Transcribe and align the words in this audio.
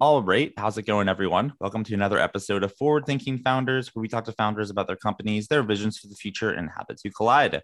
All 0.00 0.22
right. 0.22 0.52
How's 0.56 0.76
it 0.78 0.82
going, 0.82 1.08
everyone? 1.08 1.54
Welcome 1.60 1.82
to 1.84 1.94
another 1.94 2.18
episode 2.18 2.62
of 2.62 2.76
Forward 2.76 3.06
Thinking 3.06 3.38
Founders, 3.38 3.88
where 3.94 4.00
we 4.02 4.06
talk 4.06 4.26
to 4.26 4.32
founders 4.32 4.70
about 4.70 4.86
their 4.86 4.96
companies, 4.96 5.48
their 5.48 5.62
visions 5.62 5.98
for 5.98 6.08
the 6.08 6.14
future, 6.14 6.50
and 6.50 6.68
how 6.68 6.84
two 7.02 7.10
collide. 7.10 7.62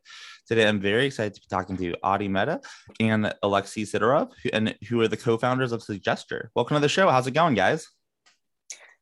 Today, 0.49 0.67
I'm 0.67 0.81
very 0.81 1.07
excited 1.07 1.35
to 1.35 1.41
be 1.43 1.47
talking 1.49 1.77
to 1.77 1.95
Adi 2.03 2.27
Mehta 2.27 2.61
and 2.99 3.33
Alexei 3.43 3.83
Sidorov, 3.83 4.31
and 4.53 4.75
who 4.89 5.01
are 5.03 5.07
the 5.07 5.19
co 5.19 5.37
founders 5.37 5.71
of 5.71 5.83
Suggestr. 5.83 6.49
Welcome 6.57 6.77
to 6.77 6.81
the 6.81 6.89
show. 6.89 7.09
How's 7.11 7.27
it 7.27 7.35
going, 7.35 7.55
guys? 7.55 7.87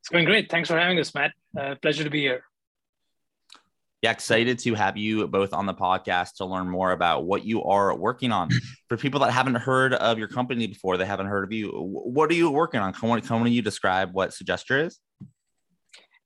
It's 0.01 0.09
going 0.11 0.25
great. 0.25 0.51
Thanks 0.51 0.69
for 0.69 0.77
having 0.77 0.99
us, 0.99 1.15
Matt. 1.15 1.31
Uh, 1.57 1.75
pleasure 1.81 2.03
to 2.03 2.09
be 2.09 2.19
here 2.19 2.43
yeah, 4.03 4.11
excited 4.11 4.59
to 4.59 4.73
have 4.73 4.97
you 4.97 5.25
both 5.27 5.53
on 5.53 5.65
the 5.65 5.73
podcast 5.73 6.35
to 6.35 6.45
learn 6.45 6.67
more 6.69 6.91
about 6.91 7.23
what 7.23 7.45
you 7.45 7.63
are 7.63 7.95
working 7.95 8.33
on. 8.33 8.49
For 8.89 8.97
people 8.97 9.21
that 9.21 9.31
haven't 9.31 9.55
heard 9.55 9.93
of 9.93 10.19
your 10.19 10.27
company 10.27 10.67
before, 10.67 10.97
they 10.97 11.05
haven't 11.05 11.27
heard 11.27 11.45
of 11.45 11.53
you. 11.53 11.69
What 11.69 12.29
are 12.29 12.33
you 12.33 12.49
working 12.49 12.81
on? 12.81 12.91
Can 12.91 13.07
one, 13.07 13.21
can 13.21 13.37
one 13.37 13.47
of 13.47 13.53
you 13.53 13.61
describe 13.61 14.13
what 14.13 14.31
Suggestr 14.31 14.87
is? 14.87 14.99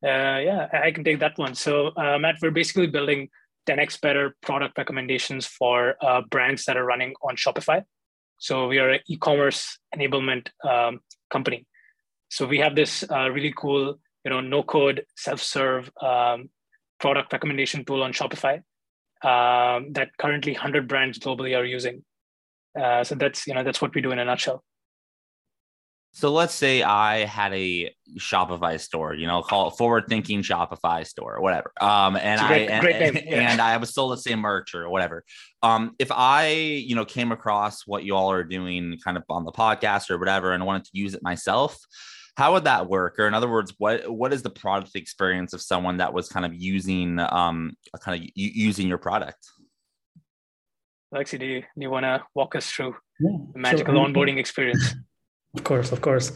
Uh, 0.03 0.41
yeah, 0.41 0.67
I 0.73 0.89
can 0.89 1.03
take 1.03 1.19
that 1.19 1.37
one. 1.37 1.53
So, 1.53 1.89
uh, 1.89 2.17
Matt, 2.17 2.37
we're 2.41 2.49
basically 2.49 2.87
building 2.87 3.29
10x 3.69 4.01
better 4.01 4.35
product 4.41 4.75
recommendations 4.75 5.45
for 5.45 5.95
uh, 6.01 6.21
brands 6.31 6.65
that 6.65 6.77
are 6.77 6.85
running 6.85 7.13
on 7.21 7.35
Shopify. 7.35 7.83
So, 8.39 8.67
we 8.67 8.79
are 8.79 8.89
an 8.89 9.01
e-commerce 9.07 9.77
enablement 9.95 10.47
um, 10.67 11.01
company. 11.29 11.67
So, 12.29 12.47
we 12.47 12.57
have 12.57 12.75
this 12.75 13.03
uh, 13.09 13.29
really 13.29 13.53
cool, 13.55 13.99
you 14.25 14.31
know, 14.31 14.41
no-code, 14.41 15.05
self-serve 15.15 15.91
um, 16.01 16.49
product 16.99 17.31
recommendation 17.33 17.85
tool 17.85 18.03
on 18.03 18.13
Shopify 18.13 18.57
um, 19.23 19.93
that 19.93 20.09
currently 20.17 20.53
100 20.53 20.87
brands 20.87 21.19
globally 21.19 21.57
are 21.57 21.65
using. 21.65 22.03
Uh, 22.79 23.03
so 23.03 23.15
that's 23.15 23.47
you 23.47 23.53
know 23.53 23.63
that's 23.63 23.81
what 23.81 23.93
we 23.95 24.01
do 24.01 24.11
in 24.11 24.19
a 24.19 24.25
nutshell. 24.25 24.63
So 26.11 26.31
let's 26.31 26.53
say 26.53 26.81
I 26.81 27.25
had 27.25 27.53
a 27.53 27.93
Shopify 28.17 28.79
store, 28.79 29.13
you 29.13 29.27
know, 29.27 29.43
call 29.43 29.67
it 29.67 29.77
forward 29.77 30.05
thinking 30.07 30.41
Shopify 30.41 31.05
store 31.05 31.35
or 31.35 31.41
whatever. 31.41 31.71
Um, 31.79 32.15
and 32.15 32.41
great, 32.47 32.71
I 32.71 32.73
and, 32.73 33.15
yeah. 33.25 33.51
and, 33.51 33.61
I 33.61 33.77
was 33.77 33.93
sold 33.93 34.11
let's 34.11 34.23
say 34.23 34.33
merch 34.33 34.73
or 34.73 34.89
whatever. 34.89 35.23
Um, 35.61 35.95
if 35.99 36.11
I, 36.11 36.47
you 36.49 36.95
know, 36.95 37.05
came 37.05 37.31
across 37.31 37.85
what 37.85 38.03
you 38.03 38.15
all 38.15 38.31
are 38.31 38.43
doing 38.43 38.97
kind 39.03 39.15
of 39.15 39.23
on 39.29 39.45
the 39.45 39.51
podcast 39.51 40.09
or 40.09 40.17
whatever 40.17 40.53
and 40.53 40.65
wanted 40.65 40.85
to 40.85 40.91
use 40.93 41.13
it 41.13 41.21
myself, 41.21 41.77
how 42.37 42.53
would 42.53 42.65
that 42.65 42.87
work 42.87 43.17
or 43.19 43.27
in 43.27 43.33
other 43.33 43.49
words 43.49 43.73
what 43.79 44.09
what 44.09 44.31
is 44.31 44.43
the 44.43 44.49
product 44.49 44.95
experience 44.95 45.53
of 45.53 45.61
someone 45.61 45.97
that 45.97 46.13
was 46.13 46.29
kind 46.29 46.45
of 46.45 46.53
using 46.53 47.19
um 47.19 47.75
kind 47.99 48.21
of 48.21 48.29
using 48.35 48.87
your 48.87 48.99
product 48.99 49.39
Alexi, 51.13 51.39
do 51.39 51.45
you, 51.45 51.61
do 51.61 51.67
you 51.77 51.89
want 51.89 52.03
to 52.03 52.21
walk 52.35 52.55
us 52.55 52.69
through 52.69 52.93
yeah, 53.21 53.37
the 53.53 53.59
magical 53.59 53.93
sure. 53.93 54.05
onboarding 54.05 54.37
experience? 54.37 54.93
Of 55.55 55.63
course, 55.63 55.91
of 55.91 56.01
course. 56.01 56.33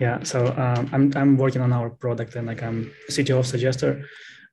Yeah. 0.00 0.22
So 0.22 0.46
um, 0.46 0.88
I'm, 0.92 1.12
I'm 1.14 1.36
working 1.36 1.60
on 1.60 1.72
our 1.72 1.90
product 1.90 2.34
and 2.34 2.46
like 2.46 2.62
I'm 2.62 2.90
CTO 3.10 3.40
of 3.40 3.46
Suggestr 3.46 4.02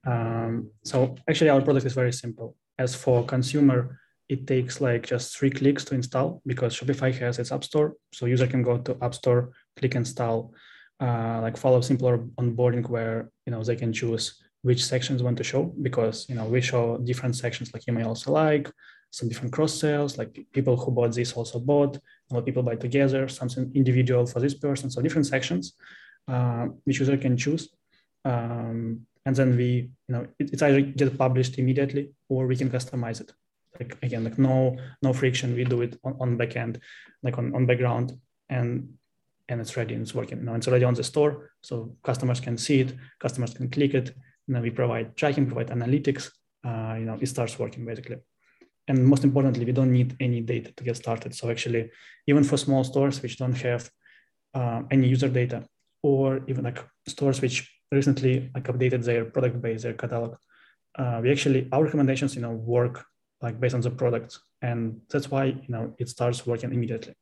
Um, 0.06 0.72
so 0.84 1.16
actually 1.30 1.50
our 1.52 1.62
product 1.62 1.86
is 1.86 1.94
very 1.94 2.12
simple. 2.12 2.56
As 2.78 2.94
for 2.94 3.26
consumer, 3.26 3.98
it 4.28 4.46
takes 4.46 4.82
like 4.82 5.08
just 5.08 5.38
three 5.38 5.50
clicks 5.50 5.86
to 5.86 5.96
install 5.96 6.42
because 6.46 6.76
Shopify 6.76 7.18
has 7.20 7.40
its 7.40 7.52
app 7.52 7.64
store. 7.64 7.96
So 8.14 8.26
user 8.26 8.48
can 8.48 8.64
go 8.64 8.78
to 8.78 8.98
app 9.02 9.16
store, 9.16 9.52
click 9.78 9.96
install, 9.96 10.54
uh, 11.02 11.40
like 11.42 11.58
follow 11.58 11.82
simpler 11.82 12.20
onboarding 12.40 12.88
where 12.90 13.30
you 13.46 13.52
know 13.52 13.64
they 13.64 13.76
can 13.76 13.92
choose 13.92 14.42
which 14.62 14.86
sections 14.86 15.24
want 15.24 15.38
to 15.38 15.44
show 15.44 15.64
because 15.82 16.30
you 16.30 16.36
know 16.36 16.46
we 16.46 16.62
show 16.62 16.98
different 17.00 17.36
sections 17.36 17.74
like 17.74 17.86
you 17.88 17.94
may 17.94 18.04
also 18.04 18.32
like 18.32 18.72
some 19.10 19.28
different 19.28 19.52
cross 19.52 19.74
sales 19.74 20.18
like 20.18 20.32
people 20.54 20.78
who 20.78 20.92
bought 20.92 21.14
this 21.14 21.34
also 21.34 21.60
bought 21.60 22.00
of 22.32 22.46
people 22.46 22.64
buy 22.64 22.76
together 22.76 23.28
something 23.28 23.70
individual 23.76 24.26
for 24.26 24.40
this 24.40 24.54
person 24.54 24.90
so 24.90 25.02
different 25.02 25.26
sections 25.26 25.74
uh, 26.28 26.68
which 26.84 27.00
user 27.00 27.18
can 27.18 27.38
choose. 27.38 27.70
Um, 28.26 29.08
and 29.26 29.36
then 29.36 29.56
we 29.56 29.92
you 30.08 30.14
know 30.14 30.28
it, 30.40 30.54
it's 30.54 30.62
either 30.62 30.82
get 30.82 31.18
published 31.18 31.58
immediately 31.60 32.12
or 32.30 32.48
we 32.48 32.56
can 32.56 32.70
customize 32.70 33.22
it. 33.22 33.32
Like 33.80 33.98
again 34.02 34.24
like 34.24 34.38
no 34.38 34.78
no 35.02 35.14
friction 35.14 35.56
we 35.56 35.64
do 35.64 35.82
it 35.82 35.98
on, 36.04 36.16
on 36.20 36.38
backend 36.38 36.80
like 37.24 37.38
on, 37.38 37.56
on 37.56 37.66
background. 37.66 38.18
And 38.50 38.94
and 39.52 39.60
it's 39.62 39.76
ready 39.76 39.94
and 39.94 40.04
it's 40.04 40.16
working. 40.16 40.44
Now 40.46 40.56
it's 40.56 40.68
already 40.68 40.86
on 40.86 40.94
the 40.94 41.04
store, 41.04 41.52
so 41.62 41.96
customers 42.04 42.40
can 42.40 42.58
see 42.58 42.80
it, 42.80 42.96
customers 43.20 43.54
can 43.54 43.70
click 43.70 43.94
it, 43.94 44.08
and 44.48 44.56
then 44.56 44.62
we 44.64 44.72
provide 44.72 45.16
tracking, 45.18 45.46
provide 45.46 45.68
analytics. 45.68 46.32
Uh, 46.64 46.96
you 47.00 47.06
know, 47.06 47.18
it 47.20 47.28
starts 47.28 47.60
working 47.60 47.86
basically. 47.86 48.18
And 48.88 49.06
most 49.06 49.24
importantly, 49.24 49.66
we 49.66 49.74
don't 49.74 49.92
need 49.92 50.16
any 50.20 50.42
data 50.42 50.72
to 50.78 50.84
get 50.84 50.96
started. 50.98 51.36
So 51.36 51.50
actually, 51.50 51.92
even 52.28 52.44
for 52.44 52.58
small 52.58 52.84
stores 52.84 53.22
which 53.22 53.38
don't 53.38 53.58
have 53.70 53.90
uh, 54.54 54.82
any 54.90 55.08
user 55.08 55.30
data, 55.30 55.68
or 56.02 56.42
even 56.48 56.64
like 56.64 56.80
stores 57.08 57.42
which 57.42 57.70
recently 57.92 58.50
like 58.56 58.64
updated 58.64 59.04
their 59.04 59.26
product 59.26 59.62
base, 59.62 59.84
their 59.84 59.94
catalog, 59.94 60.38
uh, 60.98 61.20
we 61.22 61.32
actually 61.32 61.68
our 61.72 61.84
recommendations, 61.84 62.36
you 62.36 62.42
know, 62.42 62.52
work 62.52 63.06
like 63.42 63.60
based 63.60 63.76
on 63.76 63.82
the 63.82 63.92
product, 63.92 64.40
and 64.62 65.02
that's 65.10 65.30
why 65.30 65.46
you 65.46 65.70
know 65.74 65.94
it 65.98 66.08
starts 66.10 66.48
working 66.48 66.74
immediately. 66.74 67.16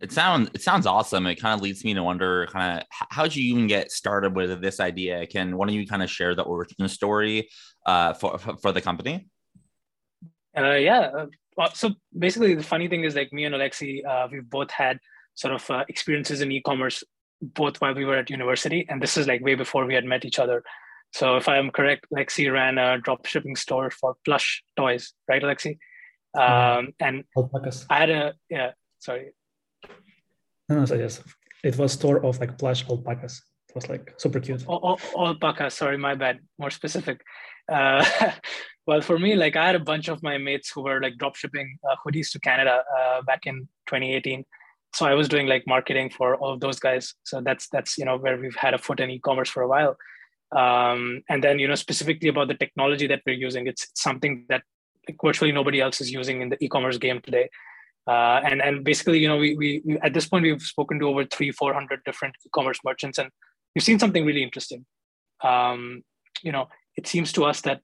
It 0.00 0.12
sounds 0.12 0.50
it 0.52 0.60
sounds 0.60 0.86
awesome. 0.86 1.26
It 1.26 1.36
kind 1.36 1.54
of 1.54 1.62
leads 1.62 1.82
me 1.82 1.94
to 1.94 2.02
wonder 2.02 2.46
kind 2.52 2.80
of 2.80 2.86
how 2.90 3.22
did 3.22 3.34
you 3.34 3.44
even 3.54 3.66
get 3.66 3.90
started 3.90 4.36
with 4.36 4.60
this 4.60 4.78
idea? 4.78 5.26
Can 5.26 5.56
one 5.56 5.68
of 5.68 5.74
you 5.74 5.86
kind 5.86 6.02
of 6.02 6.10
share 6.10 6.34
the 6.34 6.42
origin 6.42 6.86
story 6.88 7.48
uh, 7.86 8.12
for 8.12 8.38
for 8.38 8.72
the 8.72 8.82
company? 8.82 9.28
Uh, 10.56 10.72
yeah. 10.72 11.10
Uh, 11.58 11.68
so 11.72 11.94
basically, 12.18 12.54
the 12.54 12.62
funny 12.62 12.88
thing 12.88 13.04
is 13.04 13.14
like 13.14 13.32
me 13.32 13.44
and 13.44 13.54
Alexi, 13.54 14.04
uh, 14.06 14.28
we've 14.30 14.48
both 14.48 14.70
had 14.70 14.98
sort 15.34 15.54
of 15.54 15.70
uh, 15.70 15.84
experiences 15.88 16.40
in 16.40 16.50
e-commerce 16.52 17.02
both 17.40 17.80
while 17.80 17.94
we 17.94 18.04
were 18.04 18.16
at 18.16 18.30
university, 18.30 18.86
and 18.88 19.00
this 19.00 19.16
is 19.16 19.26
like 19.26 19.42
way 19.42 19.54
before 19.54 19.86
we 19.86 19.94
had 19.94 20.04
met 20.04 20.24
each 20.24 20.38
other. 20.38 20.62
So 21.12 21.36
if 21.36 21.48
I'm 21.48 21.70
correct, 21.70 22.06
Alexi 22.12 22.52
ran 22.52 22.78
a 22.78 22.98
drop 22.98 23.26
shipping 23.26 23.56
store 23.56 23.90
for 23.90 24.16
plush 24.24 24.62
toys, 24.76 25.12
right, 25.28 25.42
Alexi? 25.42 25.78
Um, 26.36 26.92
and 27.00 27.24
Alpacas. 27.36 27.86
I 27.88 27.98
had 27.98 28.10
a 28.10 28.34
yeah. 28.50 28.72
Sorry, 28.98 29.32
no, 30.68 30.84
so 30.84 30.94
yes, 30.94 31.22
it 31.62 31.76
was 31.76 31.92
store 31.92 32.24
of 32.24 32.38
like 32.40 32.58
plush 32.58 32.88
alpacas. 32.88 33.42
It 33.68 33.74
was 33.74 33.88
like 33.88 34.14
super 34.16 34.40
cute. 34.40 34.64
Oh, 34.68 34.96
alpaca. 35.16 35.70
Sorry, 35.70 35.98
my 35.98 36.14
bad. 36.14 36.40
More 36.58 36.70
specific. 36.70 37.22
Uh, 37.70 38.04
well, 38.86 39.00
for 39.00 39.18
me, 39.18 39.34
like 39.34 39.56
I 39.56 39.66
had 39.66 39.76
a 39.76 39.80
bunch 39.80 40.08
of 40.08 40.22
my 40.22 40.38
mates 40.38 40.70
who 40.70 40.82
were 40.82 41.00
like 41.00 41.18
drop 41.18 41.36
shipping 41.36 41.78
uh, 41.88 41.96
hoodies 42.04 42.30
to 42.32 42.40
Canada 42.40 42.82
uh, 42.98 43.22
back 43.22 43.46
in 43.46 43.68
2018. 43.86 44.44
So 44.94 45.04
I 45.04 45.14
was 45.14 45.28
doing 45.28 45.46
like 45.46 45.64
marketing 45.66 46.10
for 46.10 46.36
all 46.36 46.54
of 46.54 46.60
those 46.60 46.78
guys. 46.78 47.14
So 47.24 47.40
that's 47.40 47.68
that's 47.68 47.98
you 47.98 48.04
know 48.04 48.16
where 48.16 48.38
we've 48.38 48.56
had 48.56 48.74
a 48.74 48.78
foot 48.78 49.00
in 49.00 49.10
e-commerce 49.10 49.50
for 49.50 49.62
a 49.62 49.68
while. 49.68 49.96
Um, 50.52 51.22
and 51.28 51.42
then 51.42 51.58
you 51.58 51.68
know 51.68 51.74
specifically 51.74 52.28
about 52.28 52.48
the 52.48 52.54
technology 52.54 53.06
that 53.08 53.22
we're 53.26 53.34
using, 53.34 53.66
it's 53.66 53.88
something 53.94 54.46
that 54.48 54.62
like 55.08 55.18
virtually 55.22 55.52
nobody 55.52 55.80
else 55.80 56.00
is 56.00 56.10
using 56.10 56.40
in 56.40 56.48
the 56.48 56.62
e-commerce 56.64 56.98
game 56.98 57.20
today. 57.20 57.50
Uh, 58.06 58.40
and 58.44 58.62
and 58.62 58.84
basically, 58.84 59.18
you 59.18 59.28
know, 59.28 59.36
we, 59.36 59.56
we, 59.56 59.98
at 60.02 60.14
this 60.14 60.28
point 60.28 60.44
we've 60.44 60.62
spoken 60.62 60.98
to 61.00 61.08
over 61.08 61.24
three 61.24 61.50
four 61.50 61.74
hundred 61.74 62.00
different 62.04 62.34
e-commerce 62.46 62.78
merchants, 62.84 63.18
and 63.18 63.30
we've 63.74 63.82
seen 63.82 63.98
something 63.98 64.24
really 64.24 64.42
interesting. 64.42 64.86
Um, 65.42 66.02
you 66.42 66.52
know, 66.52 66.68
it 66.96 67.06
seems 67.06 67.32
to 67.32 67.44
us 67.44 67.62
that 67.62 67.80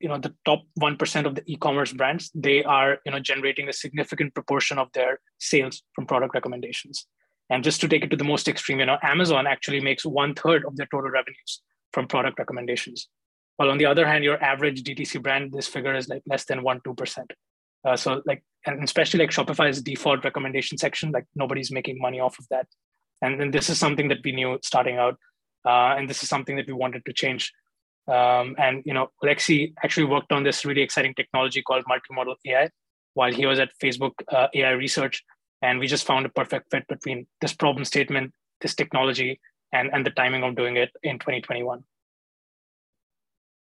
you 0.00 0.08
know 0.08 0.18
the 0.18 0.34
top 0.44 0.62
one 0.74 0.96
percent 0.96 1.26
of 1.26 1.34
the 1.36 1.42
e-commerce 1.46 1.92
brands 1.92 2.30
they 2.34 2.64
are 2.64 2.98
you 3.04 3.12
know 3.12 3.20
generating 3.20 3.68
a 3.68 3.72
significant 3.72 4.34
proportion 4.34 4.78
of 4.78 4.88
their 4.92 5.20
sales 5.38 5.82
from 5.94 6.06
product 6.06 6.34
recommendations, 6.34 7.06
And 7.50 7.62
just 7.62 7.80
to 7.82 7.88
take 7.88 8.04
it 8.04 8.10
to 8.10 8.16
the 8.16 8.24
most 8.24 8.48
extreme, 8.48 8.80
you 8.80 8.86
know, 8.86 8.98
Amazon 9.02 9.46
actually 9.46 9.80
makes 9.80 10.04
one 10.04 10.34
third 10.34 10.64
of 10.64 10.76
their 10.76 10.86
total 10.90 11.10
revenues 11.10 11.62
from 11.92 12.06
product 12.06 12.38
recommendations. 12.38 13.08
While 13.56 13.70
on 13.70 13.78
the 13.78 13.86
other 13.86 14.06
hand, 14.06 14.24
your 14.24 14.42
average 14.42 14.82
DTC 14.82 15.22
brand, 15.22 15.52
this 15.52 15.66
figure 15.66 15.94
is 15.94 16.08
like 16.08 16.22
less 16.26 16.44
than 16.44 16.62
one 16.62 16.80
two 16.82 16.94
percent. 16.94 17.32
Uh, 17.84 17.96
so 17.96 18.22
like, 18.26 18.42
and 18.66 18.82
especially 18.84 19.20
like 19.20 19.30
Shopify's 19.30 19.82
default 19.82 20.24
recommendation 20.24 20.76
section, 20.76 21.10
like 21.12 21.24
nobody's 21.34 21.70
making 21.70 21.98
money 21.98 22.20
off 22.20 22.38
of 22.38 22.46
that. 22.50 22.66
And 23.22 23.40
then 23.40 23.50
this 23.50 23.68
is 23.68 23.78
something 23.78 24.08
that 24.08 24.18
we 24.24 24.32
knew 24.32 24.58
starting 24.62 24.96
out, 24.96 25.16
uh, 25.64 25.94
and 25.96 26.08
this 26.08 26.22
is 26.22 26.28
something 26.28 26.56
that 26.56 26.66
we 26.66 26.72
wanted 26.72 27.04
to 27.04 27.12
change. 27.12 27.52
Um, 28.08 28.56
and 28.58 28.82
you 28.84 28.94
know, 28.94 29.08
Alexi 29.22 29.74
actually 29.84 30.06
worked 30.06 30.32
on 30.32 30.42
this 30.42 30.64
really 30.64 30.82
exciting 30.82 31.14
technology 31.14 31.62
called 31.62 31.84
multimodal 31.84 32.36
AI 32.46 32.70
while 33.14 33.32
he 33.32 33.46
was 33.46 33.58
at 33.58 33.70
Facebook 33.82 34.12
uh, 34.28 34.48
AI 34.54 34.70
Research, 34.70 35.22
and 35.62 35.78
we 35.78 35.86
just 35.86 36.06
found 36.06 36.24
a 36.24 36.30
perfect 36.30 36.70
fit 36.70 36.86
between 36.88 37.26
this 37.40 37.52
problem 37.52 37.84
statement, 37.84 38.32
this 38.60 38.74
technology, 38.74 39.40
and 39.72 39.90
and 39.92 40.04
the 40.04 40.10
timing 40.10 40.42
of 40.42 40.56
doing 40.56 40.76
it 40.76 40.90
in 41.02 41.18
2021. 41.18 41.84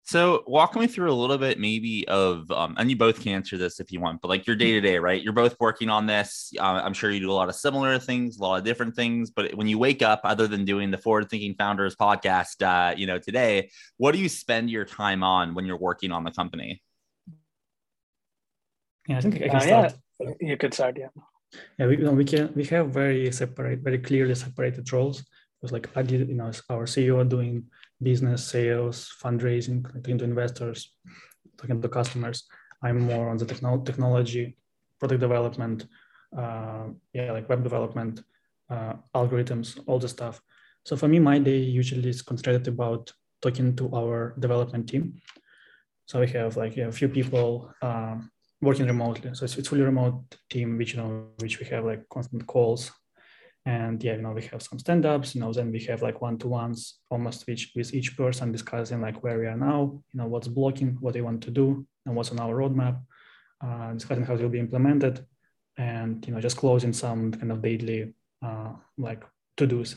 So 0.04 0.44
walk 0.48 0.76
me 0.76 0.88
through 0.88 1.12
a 1.12 1.14
little 1.14 1.38
bit 1.38 1.60
maybe 1.60 2.08
of, 2.08 2.50
um, 2.50 2.74
and 2.80 2.90
you 2.90 2.96
both 2.96 3.22
can 3.22 3.34
answer 3.34 3.58
this 3.58 3.80
if 3.80 3.92
you 3.92 4.00
want, 4.00 4.22
but 4.22 4.30
like 4.30 4.48
your 4.48 4.56
day 4.56 4.72
to 4.72 4.82
day, 4.82 4.98
right? 4.98 5.22
You're 5.22 5.34
both 5.34 5.56
working 5.60 5.88
on 5.90 6.08
this. 6.08 6.52
Uh, 6.60 6.82
I'm 6.84 6.94
sure 6.94 7.12
you 7.12 7.20
do 7.20 7.32
a 7.32 7.34
lot 7.34 7.48
of 7.48 7.54
similar 7.54 8.00
things, 8.00 8.38
a 8.38 8.42
lot 8.42 8.58
of 8.58 8.64
different 8.64 8.96
things. 8.96 9.30
But 9.30 9.54
when 9.54 9.68
you 9.68 9.78
wake 9.78 10.02
up, 10.02 10.22
other 10.24 10.48
than 10.48 10.66
doing 10.66 10.90
the 10.90 10.98
Forward 10.98 11.30
Thinking 11.30 11.54
Founders 11.60 11.96
podcast, 11.96 12.64
uh, 12.64 12.96
you 12.96 13.06
know, 13.06 13.20
today, 13.20 13.70
what 13.98 14.14
do 14.14 14.18
you 14.18 14.30
spend 14.30 14.72
your 14.72 14.86
time 14.86 15.22
on 15.22 15.54
when 15.54 15.66
you're 15.66 15.78
working 15.78 16.12
on 16.12 16.24
the 16.24 16.32
company? 16.32 16.82
Yeah, 19.08 19.18
I 19.18 19.22
think 19.22 19.36
I 19.36 19.48
can 19.48 19.56
uh, 19.56 19.60
start. 19.60 19.94
Yeah, 20.20 20.30
you 20.42 20.58
could 20.58 20.74
start. 20.74 20.98
Yeah. 20.98 21.08
Yeah, 21.78 21.88
we, 21.88 21.98
you 21.98 22.04
know, 22.04 22.12
we 22.12 22.26
can 22.26 22.54
we 22.56 22.64
have 22.66 22.90
very 22.90 23.32
separate, 23.32 23.80
very 23.80 24.00
clearly 24.00 24.36
separated 24.36 24.92
roles. 24.94 25.20
It 25.20 25.26
was 25.62 25.72
like 25.72 25.90
I 25.96 26.04
did, 26.04 26.28
you 26.30 26.36
know, 26.36 26.52
our 26.70 26.86
CEO 26.86 27.28
doing 27.28 27.66
business, 28.02 28.46
sales, 28.46 29.12
fundraising, 29.22 29.84
talking 29.94 30.18
to 30.18 30.24
investors, 30.24 30.96
talking 31.58 31.82
to 31.82 31.90
customers. 31.90 32.48
I'm 32.82 33.00
more 33.00 33.30
on 33.30 33.38
the 33.38 33.46
techno- 33.46 33.82
technology, 33.84 34.58
product 35.00 35.22
development, 35.22 35.88
uh, 36.36 36.86
yeah, 37.14 37.32
like 37.32 37.50
web 37.50 37.64
development, 37.64 38.24
uh, 38.70 38.94
algorithms, 39.16 39.80
all 39.88 40.00
the 40.00 40.08
stuff. 40.08 40.42
So 40.86 40.96
for 40.96 41.08
me, 41.08 41.20
my 41.20 41.40
day 41.40 41.58
usually 41.58 42.10
is 42.10 42.22
concentrated 42.22 42.68
about 42.68 43.12
talking 43.42 43.76
to 43.76 43.94
our 43.94 44.36
development 44.40 44.90
team. 44.90 45.22
So 46.06 46.22
we 46.22 46.28
have 46.28 46.58
like 46.58 46.76
yeah, 46.76 46.88
a 46.88 46.92
few 46.92 47.10
people 47.10 47.74
uh, 47.82 48.16
working 48.62 48.88
remotely. 48.88 49.34
So 49.34 49.46
it's, 49.46 49.58
it's 49.58 49.68
fully 49.68 49.82
remote 49.82 50.38
team, 50.50 50.78
which 50.78 50.94
you 50.94 51.02
know, 51.02 51.28
which 51.40 51.60
we 51.60 51.66
have 51.68 51.86
like 51.86 52.08
constant 52.10 52.48
calls 52.48 52.92
and 53.66 54.04
yeah 54.04 54.16
you 54.16 54.22
know 54.22 54.32
we 54.32 54.42
have 54.42 54.62
some 54.62 54.80
stand-ups 54.80 55.36
you 55.36 55.42
know 55.42 55.52
then 55.52 55.72
we 55.72 55.80
have 55.80 56.02
like 56.02 56.22
one-to-ones 56.22 57.00
almost 57.10 57.48
each 57.50 57.72
with 57.76 57.94
each 57.94 58.16
person 58.16 58.52
discussing 58.52 59.02
like 59.02 59.22
where 59.24 59.38
we 59.38 59.46
are 59.46 59.58
now 59.58 60.02
you 60.14 60.18
know 60.18 60.28
what's 60.28 60.48
blocking 60.48 60.98
what 61.02 61.14
they 61.14 61.22
want 61.22 61.44
to 61.44 61.52
do 61.52 61.86
and 62.06 62.16
what's 62.16 62.32
on 62.32 62.40
our 62.40 62.56
roadmap 62.56 63.02
uh, 63.62 63.92
discussing 63.94 64.24
how 64.24 64.34
it 64.34 64.42
will 64.42 64.50
be 64.50 64.60
implemented 64.60 65.26
and 65.78 66.26
you 66.28 66.34
know 66.34 66.42
just 66.42 66.58
closing 66.58 66.94
some 66.94 67.32
kind 67.32 67.52
of 67.52 67.62
daily 67.62 68.14
uh, 68.42 68.72
like 68.98 69.24
to-dos. 69.58 69.96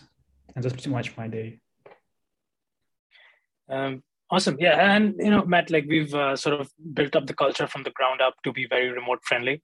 And 0.54 0.62
that's 0.62 0.74
pretty 0.74 0.90
much 0.90 1.16
my 1.16 1.28
day. 1.28 1.60
Um, 3.68 4.02
awesome. 4.30 4.56
Yeah 4.58 4.94
and 4.94 5.14
you 5.18 5.30
know 5.30 5.44
matt 5.44 5.70
like 5.70 5.86
we've 5.88 6.14
uh, 6.14 6.36
sort 6.36 6.60
of 6.60 6.70
built 6.92 7.16
up 7.16 7.26
the 7.26 7.34
culture 7.34 7.66
from 7.66 7.84
the 7.84 7.90
ground 7.90 8.20
up 8.20 8.34
to 8.44 8.52
be 8.52 8.66
very 8.66 8.90
remote 8.90 9.20
friendly 9.22 9.62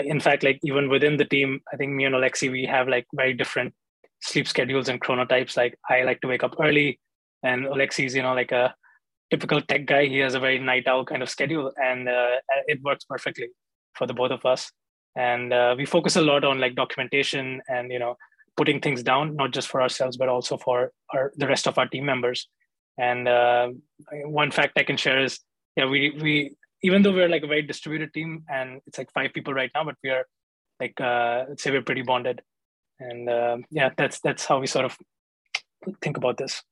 in 0.00 0.20
fact 0.20 0.42
like 0.42 0.58
even 0.62 0.88
within 0.88 1.16
the 1.16 1.24
team 1.24 1.60
i 1.72 1.76
think 1.76 1.92
me 1.92 2.04
and 2.04 2.14
alexi 2.14 2.50
we 2.50 2.64
have 2.64 2.88
like 2.88 3.06
very 3.14 3.34
different 3.34 3.74
sleep 4.22 4.46
schedules 4.46 4.88
and 4.88 5.00
chronotypes. 5.00 5.56
Like 5.56 5.76
i 5.90 6.02
like 6.02 6.20
to 6.20 6.28
wake 6.28 6.44
up 6.44 6.56
early 6.60 7.00
and 7.42 7.66
alexi's 7.66 8.14
you 8.14 8.22
know 8.22 8.34
like 8.34 8.52
a 8.52 8.74
typical 9.32 9.62
tech 9.62 9.86
guy. 9.86 10.04
He 10.06 10.18
has 10.18 10.34
a 10.34 10.40
very 10.40 10.58
night 10.58 10.86
owl 10.86 11.06
kind 11.06 11.22
of 11.22 11.30
schedule 11.30 11.72
and 11.82 12.06
uh, 12.06 12.36
it 12.66 12.82
works 12.82 13.04
perfectly 13.04 13.48
for 13.94 14.06
the 14.06 14.12
both 14.12 14.30
of 14.30 14.44
us. 14.44 14.70
And 15.16 15.54
uh, 15.54 15.74
we 15.76 15.86
focus 15.86 16.16
a 16.16 16.20
lot 16.20 16.44
on 16.44 16.60
like 16.60 16.74
documentation 16.74 17.62
and 17.66 17.90
you 17.90 17.98
know 17.98 18.16
putting 18.58 18.80
things 18.80 19.02
down 19.02 19.34
not 19.36 19.50
just 19.50 19.68
for 19.68 19.80
ourselves 19.80 20.18
but 20.18 20.28
also 20.28 20.58
for 20.58 20.92
our 21.14 21.32
the 21.36 21.46
rest 21.46 21.66
of 21.66 21.78
our 21.78 21.88
team 21.88 22.04
members. 22.04 22.48
And 22.98 23.26
uh, 23.26 23.68
one 24.24 24.50
fact 24.50 24.78
i 24.78 24.84
can 24.84 24.98
share 24.98 25.22
is 25.22 25.40
yeah 25.76 25.86
we 25.86 26.00
we 26.20 26.56
even 26.82 27.02
though 27.02 27.12
we're 27.12 27.28
like 27.28 27.42
a 27.42 27.46
very 27.46 27.62
distributed 27.62 28.12
team 28.12 28.44
and 28.48 28.80
it's 28.86 28.98
like 28.98 29.12
five 29.12 29.32
people 29.32 29.54
right 29.54 29.70
now, 29.74 29.84
but 29.84 29.96
we 30.02 30.10
are 30.10 30.26
like 30.80 31.00
uh, 31.00 31.44
let's 31.48 31.62
say 31.62 31.70
we're 31.70 31.82
pretty 31.82 32.02
bonded, 32.02 32.42
and 32.98 33.28
uh, 33.28 33.58
yeah, 33.70 33.90
that's 33.96 34.20
that's 34.20 34.44
how 34.44 34.58
we 34.58 34.66
sort 34.66 34.84
of 34.84 34.96
think 36.00 36.16
about 36.16 36.36
this. 36.36 36.62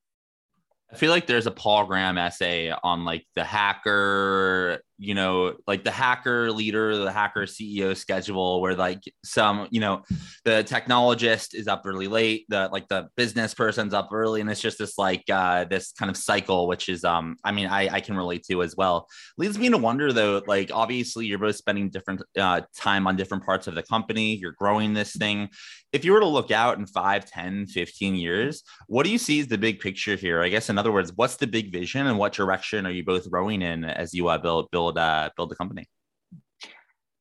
I 0.91 0.97
feel 0.97 1.11
like 1.11 1.25
there's 1.25 1.47
a 1.47 1.51
Paul 1.51 1.85
Graham 1.85 2.17
essay 2.17 2.73
on 2.83 3.05
like 3.05 3.25
the 3.35 3.45
hacker 3.45 4.81
you 5.01 5.15
know, 5.15 5.55
like 5.65 5.83
the 5.83 5.89
hacker 5.89 6.51
leader, 6.51 6.95
the 6.95 7.11
hacker 7.11 7.47
CEO 7.47 7.97
schedule, 7.97 8.61
where 8.61 8.75
like 8.75 9.01
some, 9.25 9.67
you 9.71 9.81
know, 9.81 10.03
the 10.45 10.63
technologist 10.63 11.55
is 11.55 11.67
up 11.67 11.85
really 11.85 12.07
late, 12.07 12.45
the 12.49 12.69
like 12.71 12.87
the 12.87 13.09
business 13.17 13.55
person's 13.55 13.95
up 13.95 14.09
early, 14.13 14.41
and 14.41 14.49
it's 14.49 14.61
just 14.61 14.77
this 14.77 14.99
like 14.99 15.23
uh, 15.31 15.63
this 15.63 15.91
kind 15.93 16.11
of 16.11 16.15
cycle, 16.15 16.67
which 16.67 16.87
is, 16.87 17.03
um, 17.03 17.35
I 17.43 17.51
mean, 17.51 17.65
I, 17.65 17.95
I 17.95 17.99
can 17.99 18.15
relate 18.15 18.43
to 18.51 18.61
as 18.61 18.75
well. 18.75 19.07
Leads 19.39 19.57
me 19.57 19.69
to 19.69 19.77
wonder 19.79 20.13
though, 20.13 20.43
like 20.45 20.69
obviously 20.71 21.25
you're 21.25 21.39
both 21.39 21.55
spending 21.55 21.89
different 21.89 22.21
uh, 22.37 22.61
time 22.77 23.07
on 23.07 23.15
different 23.15 23.43
parts 23.43 23.65
of 23.65 23.73
the 23.73 23.83
company, 23.83 24.35
you're 24.35 24.55
growing 24.59 24.93
this 24.93 25.15
thing. 25.15 25.49
If 25.93 26.05
you 26.05 26.13
were 26.13 26.19
to 26.19 26.27
look 26.27 26.51
out 26.51 26.77
in 26.77 26.85
5, 26.85 27.25
10, 27.25 27.67
15 27.67 28.15
years, 28.15 28.63
what 28.87 29.03
do 29.03 29.09
you 29.09 29.17
see 29.17 29.39
as 29.39 29.47
the 29.47 29.57
big 29.57 29.79
picture 29.79 30.15
here? 30.15 30.41
I 30.43 30.49
guess, 30.49 30.69
in 30.69 30.77
other 30.77 30.91
words, 30.91 31.11
what's 31.15 31.37
the 31.37 31.47
big 31.47 31.71
vision 31.71 32.05
and 32.05 32.19
what 32.19 32.33
direction 32.33 32.85
are 32.85 32.91
you 32.91 33.03
both 33.03 33.27
rowing 33.31 33.63
in 33.63 33.83
as 33.83 34.13
you 34.13 34.27
uh, 34.27 34.37
build 34.37 34.69
build 34.71 34.90
build 34.93 35.31
build 35.35 35.49
the 35.51 35.55
company? 35.55 35.87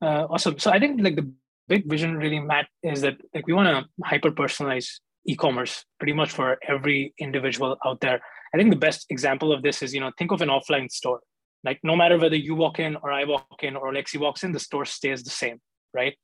Uh, 0.03 0.27
awesome. 0.31 0.59
So 0.59 0.71
I 0.71 0.79
think 0.79 1.01
like 1.01 1.17
the 1.17 1.31
big 1.69 1.89
vision 1.89 2.17
really, 2.17 2.41
Matt, 2.41 2.67
is 2.83 3.01
that 3.03 3.17
like 3.35 3.47
we 3.47 3.53
want 3.53 3.69
to 3.69 4.05
hyper 4.05 4.31
personalize 4.31 4.89
e-commerce 5.27 5.85
pretty 5.99 6.15
much 6.15 6.31
for 6.31 6.59
every 6.67 7.15
individual 7.19 7.77
out 7.85 8.01
there. 8.01 8.21
I 8.55 8.57
think 8.57 8.71
the 8.71 8.77
best 8.77 9.07
example 9.11 9.53
of 9.53 9.63
this 9.63 9.83
is 9.83 9.95
you 9.95 10.01
know 10.01 10.11
think 10.19 10.33
of 10.33 10.41
an 10.43 10.49
offline 10.49 10.91
store. 10.91 11.21
Like 11.63 11.79
no 11.83 11.95
matter 11.95 12.19
whether 12.19 12.37
you 12.37 12.55
walk 12.55 12.79
in 12.79 12.97
or 12.97 13.13
I 13.13 13.25
walk 13.25 13.63
in 13.63 13.77
or 13.77 13.93
Alexi 13.93 14.19
walks 14.19 14.43
in, 14.45 14.53
the 14.53 14.61
store 14.61 14.87
stays 14.87 15.23
the 15.23 15.31
same, 15.31 15.61
right? 15.93 16.17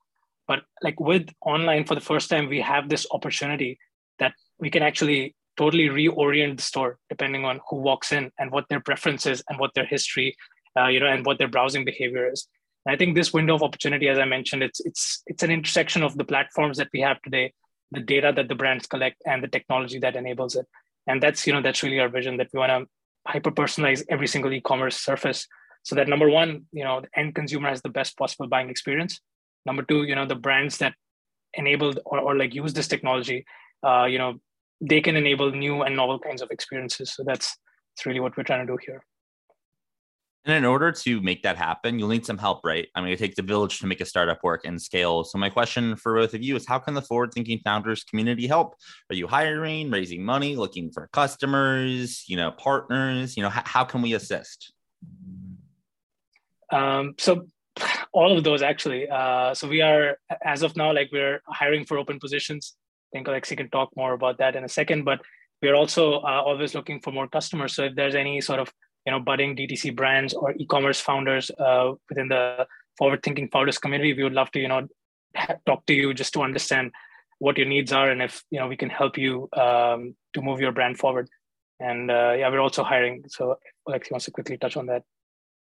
But 0.48 0.60
like 0.82 0.98
with 0.98 1.28
online, 1.44 1.84
for 1.84 1.94
the 1.94 2.00
first 2.00 2.30
time, 2.30 2.48
we 2.48 2.60
have 2.60 2.88
this 2.88 3.06
opportunity 3.10 3.78
that 4.18 4.32
we 4.58 4.70
can 4.70 4.82
actually 4.82 5.34
totally 5.56 5.88
reorient 5.88 6.56
the 6.56 6.62
store 6.62 6.98
depending 7.08 7.44
on 7.44 7.60
who 7.68 7.76
walks 7.76 8.12
in 8.12 8.30
and 8.38 8.50
what 8.50 8.66
their 8.68 8.80
preferences 8.80 9.42
and 9.48 9.58
what 9.58 9.72
their 9.74 9.86
history 9.86 10.36
uh, 10.78 10.88
you 10.88 11.00
know, 11.00 11.06
and 11.06 11.24
what 11.24 11.38
their 11.38 11.48
browsing 11.48 11.84
behavior 11.84 12.30
is. 12.30 12.46
And 12.84 12.94
I 12.94 12.98
think 12.98 13.14
this 13.14 13.32
window 13.32 13.54
of 13.54 13.62
opportunity, 13.62 14.08
as 14.08 14.18
I 14.18 14.24
mentioned, 14.24 14.62
it's 14.62 14.80
it's 14.80 15.22
it's 15.26 15.42
an 15.42 15.50
intersection 15.50 16.02
of 16.02 16.16
the 16.16 16.24
platforms 16.24 16.78
that 16.78 16.88
we 16.92 17.00
have 17.00 17.20
today, 17.22 17.52
the 17.90 18.00
data 18.00 18.32
that 18.36 18.48
the 18.48 18.54
brands 18.54 18.86
collect, 18.86 19.22
and 19.26 19.42
the 19.42 19.48
technology 19.48 19.98
that 20.00 20.16
enables 20.16 20.56
it. 20.56 20.66
And 21.06 21.22
that's 21.22 21.46
you 21.46 21.52
know 21.52 21.62
that's 21.62 21.82
really 21.82 22.00
our 22.00 22.08
vision 22.08 22.36
that 22.38 22.48
we 22.52 22.60
want 22.60 22.70
to 22.70 22.86
hyper 23.30 23.50
personalize 23.50 24.04
every 24.08 24.28
single 24.28 24.52
e-commerce 24.52 24.96
surface 24.96 25.46
so 25.86 25.94
that 25.94 26.08
number 26.08 26.28
one, 26.28 26.66
you 26.72 26.82
know, 26.82 27.00
the 27.00 27.08
end 27.16 27.36
consumer 27.36 27.68
has 27.68 27.80
the 27.80 27.88
best 27.88 28.18
possible 28.18 28.48
buying 28.48 28.70
experience. 28.70 29.20
Number 29.64 29.84
two, 29.84 30.02
you 30.02 30.16
know, 30.16 30.26
the 30.26 30.34
brands 30.34 30.78
that 30.78 30.94
enabled 31.54 32.00
or, 32.04 32.18
or 32.18 32.36
like 32.36 32.56
use 32.56 32.72
this 32.72 32.88
technology, 32.88 33.46
uh, 33.86 34.04
you 34.04 34.18
know, 34.18 34.40
they 34.80 35.00
can 35.00 35.14
enable 35.14 35.52
new 35.52 35.82
and 35.82 35.94
novel 35.94 36.18
kinds 36.18 36.42
of 36.42 36.50
experiences. 36.50 37.14
So 37.14 37.22
that's 37.24 37.56
that's 37.94 38.04
really 38.04 38.18
what 38.18 38.36
we're 38.36 38.42
trying 38.42 38.66
to 38.66 38.72
do 38.72 38.78
here. 38.84 39.04
And 40.46 40.54
in 40.54 40.64
order 40.64 40.92
to 40.92 41.20
make 41.22 41.42
that 41.42 41.56
happen, 41.56 41.98
you'll 41.98 42.08
need 42.08 42.24
some 42.24 42.38
help, 42.38 42.60
right? 42.64 42.86
I 42.94 43.00
mean, 43.00 43.12
it 43.12 43.18
takes 43.18 43.36
a 43.40 43.42
village 43.42 43.80
to 43.80 43.86
make 43.88 44.00
a 44.00 44.04
startup 44.04 44.44
work 44.44 44.64
and 44.64 44.80
scale. 44.80 45.24
So 45.24 45.38
my 45.38 45.50
question 45.50 45.96
for 45.96 46.14
both 46.14 46.34
of 46.34 46.42
you 46.42 46.54
is 46.54 46.64
how 46.64 46.78
can 46.78 46.94
the 46.94 47.02
forward 47.02 47.34
thinking 47.34 47.58
founders 47.64 48.04
community 48.04 48.46
help? 48.46 48.76
Are 49.10 49.16
you 49.16 49.26
hiring, 49.26 49.90
raising 49.90 50.24
money, 50.24 50.54
looking 50.54 50.92
for 50.92 51.08
customers, 51.12 52.24
you 52.28 52.36
know, 52.36 52.52
partners, 52.52 53.36
you 53.36 53.42
know, 53.42 53.48
how, 53.48 53.62
how 53.64 53.84
can 53.84 54.02
we 54.02 54.14
assist? 54.14 54.72
Um, 56.70 57.16
so 57.18 57.48
all 58.12 58.38
of 58.38 58.44
those 58.44 58.62
actually. 58.62 59.08
Uh, 59.08 59.52
so 59.52 59.66
we 59.66 59.82
are, 59.82 60.16
as 60.44 60.62
of 60.62 60.76
now, 60.76 60.92
like 60.92 61.10
we're 61.12 61.42
hiring 61.48 61.84
for 61.84 61.98
open 61.98 62.20
positions. 62.20 62.76
I 63.12 63.18
think 63.18 63.26
Alexi 63.26 63.56
can 63.56 63.68
talk 63.70 63.90
more 63.96 64.12
about 64.12 64.38
that 64.38 64.54
in 64.54 64.62
a 64.62 64.68
second, 64.68 65.04
but 65.04 65.20
we're 65.60 65.74
also 65.74 66.20
uh, 66.20 66.42
always 66.44 66.76
looking 66.76 67.00
for 67.00 67.10
more 67.10 67.26
customers. 67.26 67.74
So 67.74 67.84
if 67.84 67.96
there's 67.96 68.14
any 68.14 68.40
sort 68.40 68.60
of 68.60 68.72
you 69.06 69.12
know 69.12 69.20
budding 69.20 69.56
DTC 69.56 69.94
brands 69.94 70.34
or 70.34 70.52
e-commerce 70.58 71.00
founders 71.00 71.50
uh, 71.58 71.92
within 72.08 72.28
the 72.28 72.66
forward-thinking 72.98 73.48
founders 73.48 73.78
community, 73.78 74.12
we 74.14 74.24
would 74.24 74.32
love 74.32 74.50
to 74.52 74.60
you 74.60 74.68
know 74.68 74.88
talk 75.66 75.86
to 75.86 75.94
you 75.94 76.12
just 76.12 76.32
to 76.34 76.42
understand 76.42 76.90
what 77.38 77.58
your 77.58 77.66
needs 77.66 77.92
are 77.92 78.10
and 78.10 78.22
if 78.22 78.42
you 78.50 78.58
know 78.58 78.66
we 78.66 78.76
can 78.76 78.90
help 78.90 79.18
you 79.18 79.48
um, 79.56 80.16
to 80.34 80.42
move 80.42 80.60
your 80.60 80.72
brand 80.72 80.98
forward. 80.98 81.28
And 81.78 82.10
uh, 82.10 82.34
yeah, 82.38 82.48
we're 82.48 82.60
also 82.60 82.82
hiring. 82.82 83.24
So 83.28 83.56
Alexi 83.86 84.10
wants 84.10 84.24
to 84.24 84.30
quickly 84.30 84.56
touch 84.56 84.76
on 84.78 84.86
that. 84.86 85.02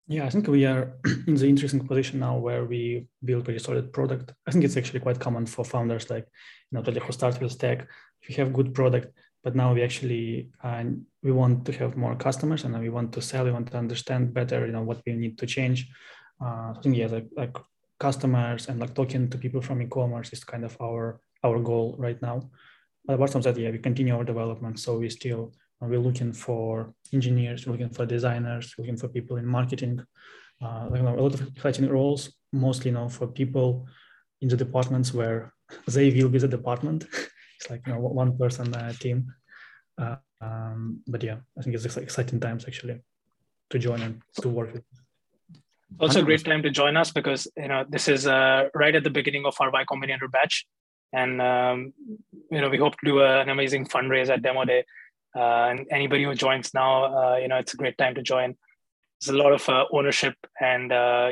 Yeah, 0.08 0.26
I 0.26 0.32
think 0.32 0.48
we 0.48 0.66
are 0.66 0.94
in 1.28 1.36
the 1.36 1.48
interesting 1.48 1.86
position 1.86 2.20
now 2.20 2.36
where 2.38 2.66
we 2.66 3.06
build 3.24 3.46
pretty 3.46 3.60
solid 3.60 3.94
product. 3.94 4.34
I 4.48 4.52
think 4.52 4.66
it's 4.66 4.76
actually 4.76 5.02
quite 5.02 5.20
common 5.20 5.46
for 5.46 5.64
founders 5.64 6.10
like 6.10 6.28
you 6.72 6.80
know 6.80 6.82
who 6.82 7.12
start 7.12 7.40
with 7.40 7.60
tech. 7.60 7.88
If 8.22 8.30
you 8.30 8.44
have 8.44 8.52
good 8.52 8.74
product, 8.74 9.16
but 9.44 9.56
now 9.56 9.74
we 9.74 9.82
actually 9.82 10.50
uh, 10.64 10.84
we 11.24 11.32
want 11.32 11.66
to 11.66 11.72
have 11.74 11.96
more 11.96 12.16
customers 12.16 12.64
and 12.64 12.78
we 12.80 12.90
want 12.90 13.14
to 13.14 13.22
sell. 13.22 13.46
We 13.46 13.52
want 13.52 13.72
to 13.72 13.78
understand 13.78 14.34
better, 14.34 14.66
you 14.66 14.72
know, 14.72 14.84
what 14.84 15.02
we 15.06 15.14
need 15.14 15.38
to 15.38 15.46
change. 15.46 15.90
Uh, 16.42 16.74
yeah, 16.84 17.08
like, 17.08 17.28
like 17.36 17.58
customers 18.00 18.70
and 18.70 18.80
like 18.80 18.94
talking 18.94 19.30
to 19.30 19.38
people 19.38 19.62
from 19.62 19.82
e-commerce 19.82 20.32
is 20.32 20.44
kind 20.44 20.64
of 20.64 20.78
our 20.82 21.22
our 21.44 21.60
goal 21.60 21.96
right 21.98 22.22
now. 22.22 22.50
But 23.06 23.14
apart 23.14 23.32
from 23.32 23.42
that, 23.42 23.58
yeah, 23.58 23.72
we 23.72 23.80
continue 23.80 24.16
our 24.16 24.24
development. 24.24 24.80
So 24.80 24.98
we 24.98 25.10
still 25.10 25.54
we're 25.82 26.00
looking 26.00 26.34
for 26.34 26.94
engineers, 27.14 27.66
we're 27.66 27.74
looking 27.74 27.90
for 27.90 28.06
designers, 28.06 28.76
we're 28.78 28.84
looking 28.84 28.98
for 28.98 29.08
people 29.08 29.38
in 29.38 29.46
marketing. 29.46 30.02
Uh, 30.62 30.90
you 30.94 31.02
know, 31.02 31.18
a 31.18 31.22
lot 31.22 31.34
of 31.34 31.48
exciting 31.48 31.88
roles, 31.88 32.34
mostly 32.52 32.92
you 32.92 32.96
know 32.96 33.08
for 33.08 33.28
people 33.28 33.88
in 34.42 34.50
the 34.50 34.58
departments 34.58 35.14
where 35.14 35.54
they 35.88 36.12
will 36.12 36.30
be 36.30 36.40
the 36.40 36.48
department. 36.48 37.06
it's 37.60 37.70
like 37.70 37.86
you 37.86 37.94
know 37.94 38.00
one 38.00 38.38
person 38.38 38.74
uh, 38.74 38.94
team. 38.94 39.34
Uh, 39.98 40.16
um, 40.42 41.02
but 41.08 41.22
yeah, 41.24 41.38
I 41.58 41.62
think 41.62 41.76
it's 41.76 41.98
exciting 41.98 42.40
times 42.40 42.66
actually 42.66 43.02
to 43.70 43.80
join 43.80 44.02
and 44.02 44.22
to 44.42 44.50
work 44.50 44.74
with. 44.74 44.84
Also, 46.00 46.22
a 46.22 46.24
great 46.24 46.46
time 46.46 46.64
to 46.64 46.70
join 46.70 46.96
us 46.96 47.12
because 47.12 47.48
you 47.58 47.68
know 47.68 47.84
this 47.90 48.08
is 48.08 48.28
uh, 48.28 48.70
right 48.74 48.96
at 48.96 49.04
the 49.04 49.10
beginning 49.10 49.46
of 49.46 49.56
our 49.60 49.72
Y 49.72 49.84
Combinator 49.92 50.32
batch, 50.32 50.66
and 51.12 51.42
um, 51.42 51.94
you 52.50 52.62
know 52.62 52.70
we 52.70 52.78
hope 52.78 52.94
to 53.00 53.06
do 53.06 53.20
a, 53.20 53.42
an 53.42 53.50
amazing 53.50 53.86
fundraiser 53.86 54.32
at 54.32 54.42
Demo 54.42 54.64
Day 54.64 54.86
uh, 55.36 55.68
and 55.70 55.88
anybody 55.92 56.24
who 56.24 56.34
joins 56.34 56.74
now, 56.74 57.04
uh, 57.04 57.38
you 57.38 57.48
know, 57.48 57.58
it's 57.58 57.74
a 57.74 57.78
great 57.78 57.98
time 57.98 58.16
to 58.16 58.22
join. 58.22 58.56
There's 59.22 59.36
a 59.36 59.38
lot 59.38 59.52
of 59.52 59.68
uh, 59.68 59.86
ownership 59.92 60.36
and 60.62 60.84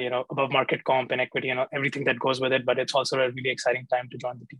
you 0.01 0.09
know 0.09 0.25
above 0.29 0.51
market 0.51 0.83
comp 0.83 1.11
and 1.11 1.21
equity 1.21 1.49
and 1.49 1.61
everything 1.73 2.03
that 2.03 2.19
goes 2.19 2.41
with 2.41 2.51
it. 2.51 2.65
But 2.65 2.79
it's 2.79 2.93
also 2.93 3.17
a 3.17 3.31
really 3.31 3.49
exciting 3.49 3.87
time 3.87 4.09
to 4.11 4.17
join 4.17 4.39
the 4.39 4.45
team. 4.45 4.59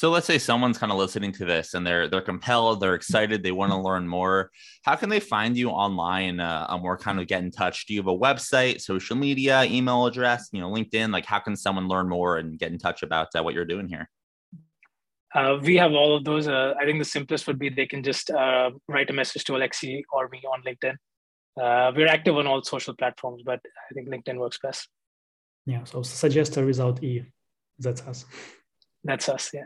So 0.00 0.08
let's 0.08 0.26
say 0.26 0.38
someone's 0.38 0.78
kind 0.78 0.90
of 0.90 0.96
listening 0.96 1.30
to 1.32 1.44
this 1.44 1.74
and 1.74 1.86
they're 1.86 2.08
they're 2.08 2.22
compelled, 2.22 2.80
they're 2.80 2.94
excited, 2.94 3.42
they 3.42 3.52
want 3.52 3.70
to 3.72 3.76
learn 3.76 4.08
more. 4.08 4.50
How 4.82 4.96
can 4.96 5.10
they 5.10 5.20
find 5.20 5.58
you 5.58 5.68
online 5.68 6.40
uh, 6.40 6.64
um, 6.70 6.82
or 6.82 6.96
kind 6.96 7.20
of 7.20 7.26
get 7.26 7.42
in 7.42 7.50
touch? 7.50 7.84
Do 7.84 7.92
you 7.92 8.00
have 8.00 8.06
a 8.06 8.16
website, 8.16 8.80
social 8.80 9.14
media, 9.14 9.62
email 9.64 10.06
address, 10.06 10.48
you 10.52 10.60
know, 10.62 10.70
LinkedIn? 10.70 11.12
Like, 11.12 11.26
how 11.26 11.38
can 11.38 11.54
someone 11.54 11.86
learn 11.86 12.08
more 12.08 12.38
and 12.38 12.58
get 12.58 12.72
in 12.72 12.78
touch 12.78 13.02
about 13.02 13.28
uh, 13.36 13.42
what 13.42 13.52
you're 13.52 13.66
doing 13.66 13.88
here? 13.88 14.08
Uh, 15.34 15.58
we 15.60 15.76
have 15.76 15.92
all 15.92 16.16
of 16.16 16.24
those. 16.24 16.48
Uh, 16.48 16.72
I 16.80 16.86
think 16.86 16.98
the 16.98 17.04
simplest 17.04 17.46
would 17.46 17.58
be 17.58 17.68
they 17.68 17.84
can 17.84 18.02
just 18.02 18.30
uh, 18.30 18.70
write 18.88 19.10
a 19.10 19.12
message 19.12 19.44
to 19.44 19.52
Alexi 19.52 20.00
or 20.14 20.30
me 20.30 20.40
on 20.50 20.62
LinkedIn. 20.62 20.94
Uh, 21.62 21.92
we're 21.94 22.08
active 22.08 22.38
on 22.38 22.46
all 22.46 22.62
social 22.62 22.96
platforms, 22.96 23.42
but 23.44 23.60
I 23.90 23.92
think 23.92 24.08
LinkedIn 24.08 24.38
works 24.38 24.58
best. 24.62 24.88
Yeah, 25.66 25.84
so 25.84 25.98
Suggestr 25.98 26.64
without 26.64 27.04
E, 27.04 27.26
that's 27.78 28.00
us. 28.00 28.24
That's 29.04 29.28
us, 29.28 29.50
yeah. 29.52 29.64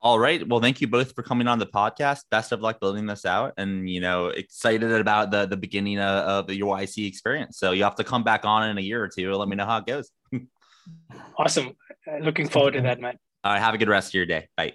All 0.00 0.18
right. 0.18 0.46
Well, 0.46 0.58
thank 0.58 0.80
you 0.80 0.88
both 0.88 1.14
for 1.14 1.22
coming 1.22 1.46
on 1.46 1.60
the 1.60 1.66
podcast. 1.66 2.22
Best 2.28 2.50
of 2.50 2.60
luck 2.60 2.80
building 2.80 3.06
this 3.06 3.24
out, 3.24 3.54
and 3.56 3.88
you 3.88 4.00
know, 4.00 4.28
excited 4.28 4.90
about 4.90 5.30
the 5.30 5.46
the 5.46 5.56
beginning 5.56 6.00
of, 6.00 6.48
of 6.48 6.54
your 6.54 6.76
YC 6.76 7.06
experience. 7.06 7.56
So 7.58 7.70
you 7.70 7.84
have 7.84 7.94
to 7.96 8.04
come 8.04 8.24
back 8.24 8.44
on 8.44 8.68
in 8.68 8.78
a 8.78 8.80
year 8.80 9.00
or 9.00 9.06
two. 9.06 9.32
Let 9.32 9.48
me 9.48 9.54
know 9.54 9.66
how 9.66 9.78
it 9.78 9.86
goes. 9.86 10.10
awesome. 11.38 11.76
Uh, 12.10 12.18
looking 12.18 12.48
forward 12.48 12.72
to 12.72 12.80
that, 12.80 13.00
man. 13.00 13.16
All 13.44 13.52
right. 13.52 13.60
Have 13.60 13.74
a 13.74 13.78
good 13.78 13.88
rest 13.88 14.08
of 14.08 14.14
your 14.14 14.26
day. 14.26 14.48
Bye. 14.56 14.72